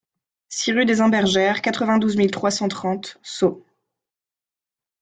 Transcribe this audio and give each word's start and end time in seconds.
six 0.49 0.71
rue 0.73 0.85
des 0.85 0.99
Imbergères, 0.99 1.61
quatre-vingt-douze 1.61 2.17
mille 2.17 2.31
trois 2.31 2.49
cent 2.49 2.67
trente 2.67 3.19
Sceaux 3.21 3.63